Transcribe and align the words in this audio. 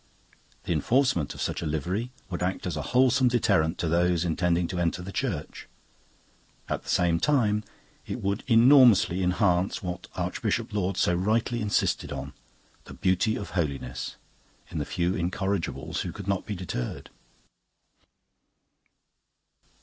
The 0.63 0.73
enforcement 0.73 1.35
of 1.35 1.41
such 1.43 1.61
a 1.61 1.67
livery 1.67 2.09
would 2.31 2.41
act 2.41 2.65
as 2.65 2.75
a 2.75 2.81
wholesome 2.81 3.27
deterrent 3.27 3.77
to 3.77 3.87
those 3.87 4.25
intending 4.25 4.67
to 4.69 4.79
enter 4.79 5.03
the 5.03 5.11
Church. 5.11 5.67
At 6.67 6.81
the 6.81 6.89
same 6.89 7.19
time 7.19 7.63
it 8.07 8.19
would 8.19 8.43
enormously 8.47 9.21
enhance, 9.21 9.83
what 9.83 10.07
Archbishop 10.15 10.73
Laud 10.73 10.97
so 10.97 11.13
rightly 11.13 11.61
insisted 11.61 12.11
on, 12.11 12.33
the 12.85 12.95
'beauty 12.95 13.35
of 13.35 13.51
holiness' 13.51 14.15
in 14.71 14.79
the 14.79 14.85
few 14.85 15.13
incorrigibles 15.13 16.01
who 16.01 16.11
could 16.11 16.27
not 16.27 16.47
be 16.47 16.55
deterred." 16.55 17.11